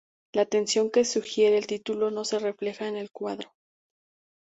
[0.33, 3.53] La tensión que sugiere el título no se refleja en el cuadro.